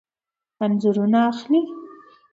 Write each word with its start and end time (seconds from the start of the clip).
انځورونه 0.63 1.19
اخلئ؟ 1.29 1.61